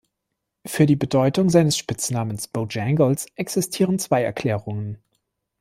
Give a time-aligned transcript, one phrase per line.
[0.65, 4.97] Für die Bedeutung seines Spitznamen „Bojangles“ existieren zwei Erklärungen.